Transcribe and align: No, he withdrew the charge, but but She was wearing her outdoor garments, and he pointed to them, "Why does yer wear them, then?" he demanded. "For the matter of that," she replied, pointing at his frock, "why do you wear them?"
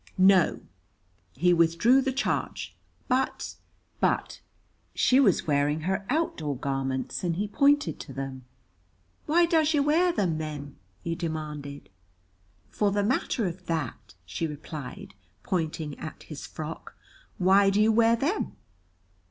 No, 0.17 0.61
he 1.33 1.53
withdrew 1.53 2.01
the 2.01 2.11
charge, 2.11 2.75
but 3.07 3.53
but 3.99 4.41
She 4.95 5.19
was 5.19 5.45
wearing 5.45 5.81
her 5.81 6.07
outdoor 6.09 6.57
garments, 6.57 7.23
and 7.23 7.35
he 7.35 7.47
pointed 7.47 7.99
to 7.99 8.11
them, 8.11 8.43
"Why 9.27 9.45
does 9.45 9.75
yer 9.75 9.83
wear 9.83 10.11
them, 10.11 10.39
then?" 10.39 10.75
he 11.03 11.13
demanded. 11.13 11.87
"For 12.71 12.89
the 12.91 13.03
matter 13.03 13.45
of 13.45 13.67
that," 13.67 14.15
she 14.25 14.47
replied, 14.47 15.13
pointing 15.43 15.99
at 15.99 16.23
his 16.23 16.47
frock, 16.47 16.95
"why 17.37 17.69
do 17.69 17.79
you 17.79 17.91
wear 17.91 18.15
them?" 18.15 18.55